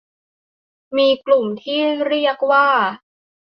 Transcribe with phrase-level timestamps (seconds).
[0.97, 2.67] มีกลุ่มที่เรียกว่า